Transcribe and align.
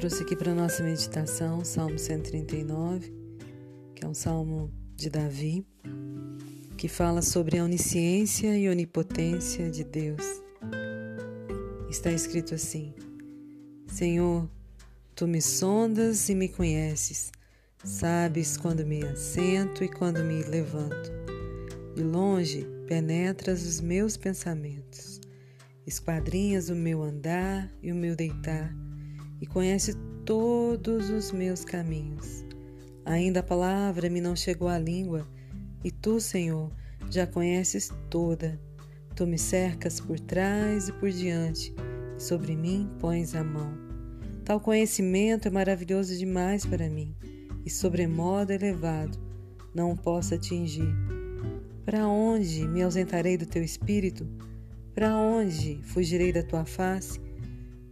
trouxe 0.00 0.22
aqui 0.22 0.36
para 0.36 0.54
nossa 0.54 0.82
meditação 0.82 1.64
Salmo 1.64 1.98
139, 1.98 3.14
que 3.94 4.04
é 4.04 4.08
um 4.08 4.12
salmo 4.12 4.70
de 4.94 5.08
Davi, 5.08 5.66
que 6.76 6.86
fala 6.86 7.22
sobre 7.22 7.58
a 7.58 7.64
onisciência 7.64 8.58
e 8.58 8.68
onipotência 8.68 9.70
de 9.70 9.82
Deus. 9.82 10.22
Está 11.88 12.12
escrito 12.12 12.54
assim: 12.54 12.92
Senhor, 13.86 14.46
tu 15.14 15.26
me 15.26 15.40
sondas 15.40 16.28
e 16.28 16.34
me 16.34 16.48
conheces, 16.48 17.32
sabes 17.82 18.58
quando 18.58 18.84
me 18.84 19.02
assento 19.02 19.82
e 19.82 19.88
quando 19.88 20.22
me 20.22 20.42
levanto. 20.42 21.10
De 21.96 22.02
longe 22.02 22.66
penetras 22.86 23.64
os 23.66 23.80
meus 23.80 24.16
pensamentos, 24.16 25.20
esquadrinhas 25.86 26.68
o 26.68 26.74
meu 26.74 27.02
andar 27.02 27.72
e 27.82 27.90
o 27.90 27.94
meu 27.94 28.14
deitar 28.14 28.74
e 29.40 29.46
conhece 29.46 29.94
todos 30.24 31.10
os 31.10 31.32
meus 31.32 31.64
caminhos. 31.64 32.44
Ainda 33.04 33.40
a 33.40 33.42
palavra 33.42 34.10
me 34.10 34.20
não 34.20 34.36
chegou 34.36 34.68
à 34.68 34.78
língua, 34.78 35.26
e 35.82 35.90
tu, 35.90 36.20
Senhor, 36.20 36.70
já 37.10 37.26
conheces 37.26 37.90
toda. 38.08 38.60
Tu 39.16 39.26
me 39.26 39.38
cercas 39.38 40.00
por 40.00 40.20
trás 40.20 40.88
e 40.88 40.92
por 40.92 41.10
diante, 41.10 41.74
e 42.16 42.22
sobre 42.22 42.54
mim 42.54 42.88
pões 43.00 43.34
a 43.34 43.42
mão. 43.42 43.72
Tal 44.44 44.60
conhecimento 44.60 45.48
é 45.48 45.50
maravilhoso 45.50 46.16
demais 46.16 46.66
para 46.66 46.88
mim, 46.88 47.14
e 47.64 47.70
sobremodo 47.70 48.52
elevado, 48.52 49.18
não 49.74 49.96
posso 49.96 50.34
atingir. 50.34 50.94
Para 51.84 52.06
onde 52.06 52.68
me 52.68 52.82
ausentarei 52.82 53.36
do 53.36 53.46
teu 53.46 53.62
espírito? 53.62 54.26
Para 54.94 55.16
onde 55.16 55.80
fugirei 55.82 56.32
da 56.32 56.42
tua 56.42 56.64
face? 56.64 57.20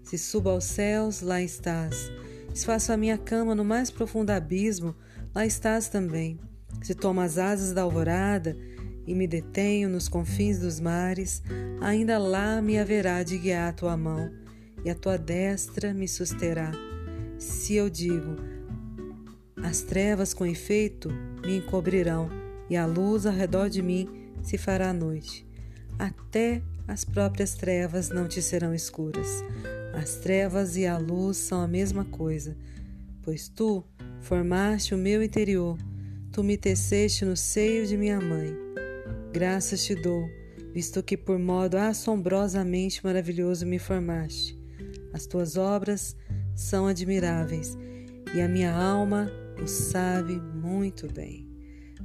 Se 0.09 0.17
subo 0.17 0.49
aos 0.49 0.65
céus, 0.65 1.21
lá 1.21 1.43
estás. 1.43 2.11
Se 2.55 2.65
faço 2.65 2.91
a 2.91 2.97
minha 2.97 3.19
cama 3.19 3.55
no 3.55 3.63
mais 3.63 3.91
profundo 3.91 4.31
abismo, 4.31 4.97
lá 5.35 5.45
estás 5.45 5.91
também. 5.91 6.41
Se 6.81 6.95
tomo 6.95 7.21
as 7.21 7.37
asas 7.37 7.75
da 7.75 7.83
alvorada 7.83 8.57
e 9.07 9.15
me 9.15 9.27
detenho 9.27 9.87
nos 9.87 10.09
confins 10.09 10.61
dos 10.61 10.81
mares, 10.81 11.43
ainda 11.83 12.17
lá 12.17 12.63
me 12.63 12.79
haverá 12.79 13.23
de 13.23 13.37
guiar 13.37 13.69
a 13.69 13.73
tua 13.75 13.99
mão, 13.99 14.33
e 14.83 14.89
a 14.89 14.95
tua 14.95 15.19
destra 15.19 15.93
me 15.93 16.09
susterá. 16.09 16.73
Se 17.37 17.75
eu 17.75 17.91
digo, 17.91 18.35
as 19.63 19.83
trevas 19.83 20.33
com 20.33 20.47
efeito 20.47 21.11
me 21.43 21.59
encobrirão, 21.59 22.31
e 22.71 22.79
a 22.79 22.87
luz 22.87 23.27
ao 23.27 23.35
redor 23.35 23.69
de 23.69 23.83
mim 23.83 24.09
se 24.43 24.57
fará 24.57 24.91
noite. 24.91 25.47
Até 25.99 26.63
as 26.87 27.05
próprias 27.05 27.53
trevas 27.53 28.09
não 28.09 28.27
te 28.27 28.41
serão 28.41 28.73
escuras. 28.73 29.45
As 29.93 30.17
trevas 30.17 30.77
e 30.77 30.87
a 30.87 30.99
luz 30.99 31.37
são 31.37 31.61
a 31.61 31.69
mesma 31.69 32.05
coisa, 32.05 32.57
pois 33.23 33.49
tu 33.49 33.85
formaste 34.21 34.95
o 34.95 34.99
meu 34.99 35.23
interior, 35.23 35.79
tu 36.33 36.43
me 36.43 36.57
teceste 36.57 37.25
no 37.25 37.37
seio 37.37 37.87
de 37.87 37.97
minha 37.97 38.21
mãe. 38.21 38.55
Graças 39.33 39.85
te 39.85 39.95
dou, 39.95 40.29
visto 40.73 41.03
que 41.03 41.17
por 41.17 41.39
modo 41.39 41.77
assombrosamente 41.77 43.05
maravilhoso 43.05 43.67
me 43.67 43.79
formaste. 43.79 44.59
As 45.13 45.27
tuas 45.27 45.57
obras 45.57 46.17
são 46.55 46.87
admiráveis, 46.87 47.77
e 48.35 48.41
a 48.41 48.49
minha 48.49 48.73
alma 48.73 49.31
o 49.63 49.67
sabe 49.67 50.35
muito 50.35 51.11
bem. 51.13 51.48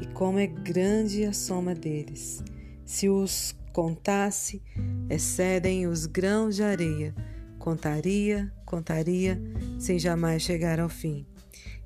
e 0.00 0.06
como 0.06 0.38
é 0.38 0.46
grande 0.46 1.24
a 1.24 1.32
soma 1.32 1.74
deles. 1.74 2.42
Se 2.84 3.08
os 3.08 3.54
contasse, 3.72 4.62
excedem 5.10 5.86
os 5.86 6.06
grãos 6.06 6.56
de 6.56 6.62
areia. 6.62 7.14
Contaria, 7.58 8.52
contaria, 8.64 9.40
sem 9.78 9.98
jamais 9.98 10.42
chegar 10.42 10.78
ao 10.78 10.88
fim. 10.88 11.26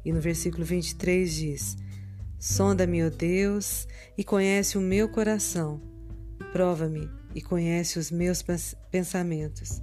E 0.05 0.13
no 0.13 0.21
versículo 0.21 0.65
23 0.65 1.33
diz: 1.33 1.77
Sonda-me, 2.39 3.05
ó 3.05 3.11
Deus, 3.11 3.89
e 4.17 4.25
conhece 4.25 4.79
o 4.79 4.81
meu 4.81 5.09
coração. 5.09 5.81
Prova-me 6.53 7.09
e 7.35 7.41
conhece 7.41 7.99
os 7.99 8.11
meus 8.11 8.45
pensamentos. 8.91 9.83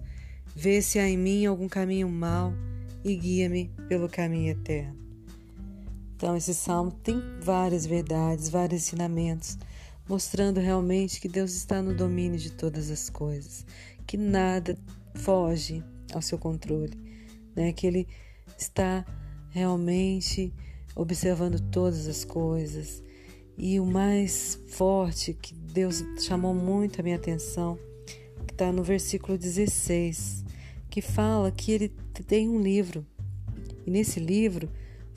Vê 0.56 0.82
se 0.82 1.00
há 1.00 1.08
em 1.08 1.18
mim 1.18 1.46
algum 1.46 1.68
caminho 1.68 2.10
mau 2.10 2.54
e 3.04 3.16
guia-me 3.16 3.72
pelo 3.88 4.10
caminho 4.10 4.52
eterno. 4.52 5.07
Então, 6.18 6.36
esse 6.36 6.56
salmo 6.56 6.92
tem 6.92 7.22
várias 7.40 7.86
verdades, 7.86 8.50
vários 8.50 8.82
ensinamentos 8.82 9.56
mostrando 10.10 10.60
realmente 10.60 11.22
que 11.22 11.28
Deus 11.28 11.54
está 11.54 11.80
no 11.80 11.94
domínio 11.94 12.40
de 12.40 12.52
todas 12.52 12.90
as 12.90 13.08
coisas, 13.08 13.64
que 14.08 14.18
nada 14.18 14.76
foge 15.14 15.84
ao 16.12 16.22
seu 16.22 16.40
controle, 16.40 16.98
né? 17.56 17.72
Que 17.72 17.86
Ele 17.86 18.08
está 18.58 19.06
realmente 19.52 20.52
observando 20.96 21.60
todas 21.70 22.08
as 22.08 22.26
coisas. 22.26 23.04
E 23.56 23.80
o 23.80 23.86
mais 23.86 24.60
forte 24.70 25.36
que 25.36 25.54
Deus 25.54 26.04
chamou 26.20 26.56
muito 26.56 27.00
a 27.00 27.04
minha 27.04 27.16
atenção, 27.16 27.78
que 28.48 28.54
está 28.54 28.72
no 28.72 28.82
versículo 28.82 29.38
16, 29.38 30.44
que 30.90 31.00
fala 31.00 31.52
que 31.52 31.72
Ele 31.72 31.90
tem 32.26 32.50
um 32.50 32.60
livro, 32.60 33.06
e 33.86 33.92
nesse 33.92 34.20
livro 34.20 34.68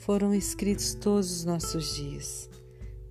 foram 0.01 0.33
escritos 0.33 0.95
todos 0.95 1.31
os 1.31 1.45
nossos 1.45 1.95
dias, 1.95 2.49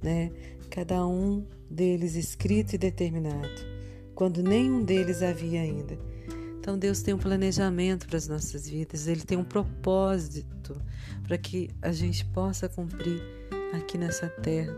né? 0.02 0.30
Cada 0.68 1.06
um 1.06 1.46
deles 1.70 2.16
escrito 2.16 2.74
e 2.74 2.78
determinado, 2.78 3.48
quando 4.14 4.42
nenhum 4.42 4.82
deles 4.82 5.22
havia 5.22 5.60
ainda. 5.60 5.96
Então 6.58 6.76
Deus 6.76 7.00
tem 7.00 7.14
um 7.14 7.18
planejamento 7.18 8.06
para 8.06 8.16
as 8.16 8.28
nossas 8.28 8.68
vidas, 8.68 9.06
Ele 9.06 9.22
tem 9.22 9.38
um 9.38 9.44
propósito 9.44 10.80
para 11.22 11.38
que 11.38 11.70
a 11.80 11.92
gente 11.92 12.24
possa 12.26 12.68
cumprir 12.68 13.22
aqui 13.72 13.96
nessa 13.96 14.28
terra. 14.28 14.76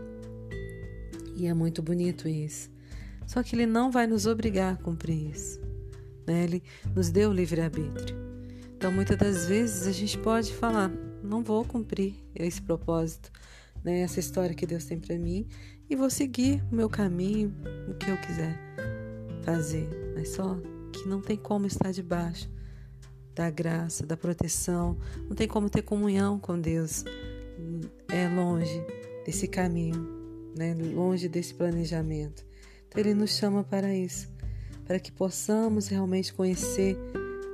E 1.35 1.47
é 1.47 1.53
muito 1.53 1.81
bonito 1.81 2.27
isso. 2.27 2.69
Só 3.25 3.41
que 3.41 3.55
Ele 3.55 3.65
não 3.65 3.91
vai 3.91 4.05
nos 4.05 4.27
obrigar 4.27 4.73
a 4.73 4.77
cumprir 4.77 5.31
isso. 5.31 5.59
Né? 6.27 6.43
Ele 6.43 6.63
nos 6.95 7.09
deu 7.09 7.31
o 7.31 7.33
livre-arbítrio. 7.33 8.15
Então 8.77 8.91
muitas 8.91 9.17
das 9.17 9.47
vezes 9.47 9.87
a 9.87 9.91
gente 9.91 10.17
pode 10.19 10.53
falar: 10.53 10.91
não 11.23 11.43
vou 11.43 11.63
cumprir 11.65 12.15
esse 12.35 12.61
propósito, 12.61 13.31
né? 13.83 14.01
essa 14.01 14.19
história 14.19 14.55
que 14.55 14.65
Deus 14.65 14.85
tem 14.85 14.99
para 14.99 15.17
mim, 15.17 15.47
e 15.89 15.95
vou 15.95 16.09
seguir 16.09 16.63
o 16.71 16.75
meu 16.75 16.89
caminho, 16.89 17.53
o 17.89 17.93
que 17.93 18.09
eu 18.09 18.17
quiser 18.17 18.59
fazer, 19.43 19.87
mas 20.15 20.29
só 20.29 20.57
que 20.91 21.07
não 21.07 21.21
tem 21.21 21.37
como 21.37 21.65
estar 21.65 21.91
debaixo 21.91 22.49
da 23.35 23.49
graça, 23.49 24.05
da 24.05 24.15
proteção, 24.15 24.97
não 25.27 25.35
tem 25.35 25.47
como 25.47 25.69
ter 25.69 25.81
comunhão 25.81 26.39
com 26.39 26.59
Deus. 26.59 27.03
É 28.07 28.27
longe 28.29 28.81
desse 29.25 29.47
caminho, 29.47 30.07
né? 30.55 30.75
longe 30.75 31.27
desse 31.27 31.53
planejamento. 31.53 32.45
Então, 32.87 33.01
Ele 33.01 33.13
nos 33.13 33.31
chama 33.31 33.63
para 33.63 33.93
isso, 33.93 34.29
para 34.85 34.99
que 34.99 35.11
possamos 35.11 35.87
realmente 35.87 36.31
conhecer 36.33 36.97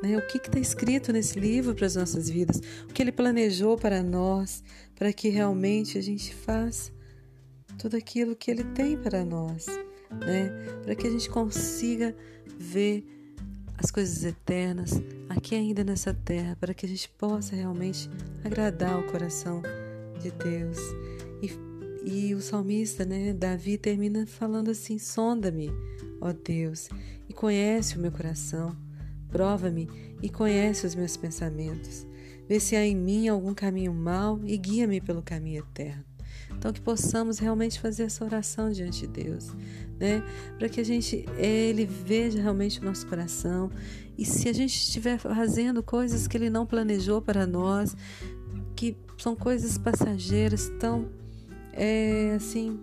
né, 0.01 0.17
o 0.17 0.27
que 0.27 0.37
está 0.37 0.59
escrito 0.59 1.11
nesse 1.11 1.39
livro 1.39 1.75
para 1.75 1.85
as 1.85 1.95
nossas 1.95 2.29
vidas, 2.29 2.61
o 2.89 2.93
que 2.93 3.01
Ele 3.01 3.11
planejou 3.11 3.77
para 3.77 4.01
nós, 4.01 4.63
para 4.95 5.11
que 5.11 5.29
realmente 5.29 5.97
a 5.97 6.01
gente 6.01 6.33
faça 6.33 6.91
tudo 7.77 7.95
aquilo 7.95 8.35
que 8.35 8.51
Ele 8.51 8.63
tem 8.63 8.97
para 8.97 9.23
nós, 9.23 9.67
né? 10.25 10.49
Para 10.83 10.95
que 10.95 11.07
a 11.07 11.09
gente 11.09 11.29
consiga 11.29 12.15
ver 12.57 13.05
as 13.77 13.89
coisas 13.91 14.25
eternas 14.25 14.91
aqui 15.29 15.55
ainda 15.55 15.83
nessa 15.83 16.13
terra, 16.13 16.57
para 16.59 16.73
que 16.73 16.85
a 16.85 16.89
gente 16.89 17.07
possa 17.09 17.55
realmente 17.55 18.09
agradar 18.43 18.99
o 18.99 19.07
coração 19.07 19.61
de 20.21 20.31
Deus. 20.31 20.77
E, 21.41 21.51
e 22.05 22.35
o 22.35 22.41
salmista, 22.41 23.05
né, 23.05 23.31
Davi, 23.33 23.77
termina 23.77 24.27
falando 24.27 24.71
assim: 24.71 24.99
sonda-me, 24.99 25.71
ó 26.19 26.33
Deus, 26.33 26.89
e 27.29 27.33
conhece 27.33 27.97
o 27.97 28.01
meu 28.01 28.11
coração, 28.11 28.75
prova-me 29.31 29.89
e 30.21 30.29
conhece 30.29 30.85
os 30.85 30.95
meus 30.95 31.15
pensamentos. 31.17 32.05
Vê 32.47 32.59
se 32.59 32.75
há 32.75 32.85
em 32.85 32.95
mim 32.95 33.27
algum 33.27 33.53
caminho 33.53 33.93
mau 33.93 34.39
e 34.43 34.57
guia-me 34.57 34.99
pelo 34.99 35.21
caminho 35.21 35.59
eterno. 35.59 36.03
Então 36.51 36.73
que 36.73 36.81
possamos 36.81 37.39
realmente 37.39 37.79
fazer 37.79 38.03
essa 38.03 38.25
oração 38.25 38.71
diante 38.71 39.01
de 39.01 39.07
Deus, 39.07 39.51
né? 39.99 40.23
Para 40.57 40.67
que 40.67 40.81
a 40.81 40.83
gente 40.83 41.25
ele 41.37 41.85
veja 41.85 42.41
realmente 42.41 42.79
o 42.79 42.83
nosso 42.83 43.05
coração 43.07 43.69
e 44.17 44.25
se 44.25 44.49
a 44.49 44.53
gente 44.53 44.75
estiver 44.75 45.17
fazendo 45.17 45.81
coisas 45.81 46.27
que 46.27 46.35
ele 46.35 46.49
não 46.49 46.65
planejou 46.65 47.21
para 47.21 47.47
nós, 47.47 47.95
que 48.75 48.97
são 49.17 49.35
coisas 49.35 49.77
passageiras, 49.77 50.69
tão 50.79 51.09
é, 51.71 52.33
assim, 52.35 52.79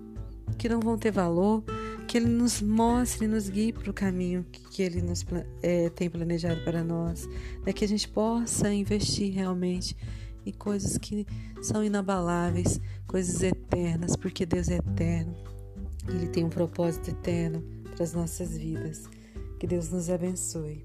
que 0.57 0.69
não 0.69 0.81
vão 0.81 0.97
ter 0.97 1.11
valor, 1.11 1.63
que 2.07 2.17
Ele 2.17 2.29
nos 2.29 2.63
mostre, 2.63 3.27
nos 3.27 3.49
guie 3.49 3.73
para 3.73 3.91
o 3.91 3.93
caminho 3.93 4.45
que 4.71 4.83
Ele 4.83 5.03
nos 5.03 5.25
é, 5.63 5.91
tem 5.91 6.09
planejado 6.09 6.63
para 6.63 6.85
nós, 6.85 7.29
né? 7.65 7.73
que 7.73 7.85
a 7.85 7.89
gente 7.89 8.09
possa 8.09 8.73
investir 8.73 9.33
realmente 9.33 9.97
em 10.45 10.53
coisas 10.53 10.97
que 10.97 11.27
são 11.61 11.83
inabaláveis, 11.83 12.81
coisas 13.07 13.43
eternas, 13.43 14.15
porque 14.15 14.47
Deus 14.47 14.69
é 14.69 14.77
eterno, 14.77 15.35
Ele 16.09 16.29
tem 16.29 16.45
um 16.45 16.51
propósito 16.51 17.11
eterno 17.11 17.63
para 17.95 18.05
as 18.05 18.13
nossas 18.13 18.57
vidas. 18.57 19.09
Que 19.59 19.67
Deus 19.67 19.91
nos 19.91 20.11
abençoe. 20.11 20.85